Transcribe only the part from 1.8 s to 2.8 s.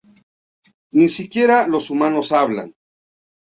humanos hablan.